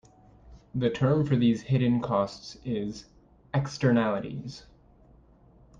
The 0.73 0.89
term 0.89 1.27
for 1.27 1.35
these 1.35 1.61
hidden 1.61 2.01
costs 2.01 2.57
is 2.65 3.05
"Externalities". 3.53 4.65